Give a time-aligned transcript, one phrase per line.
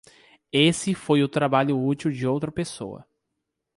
[0.51, 3.05] Esse foi o trabalho útil de outra pessoa.